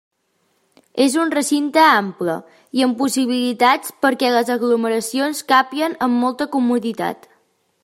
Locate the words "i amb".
2.79-2.97